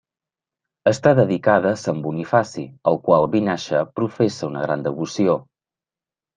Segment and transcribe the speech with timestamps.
[0.91, 5.41] Està dedicada a Sant Bonifaci, al qual Vinaixa professa una gran devoció.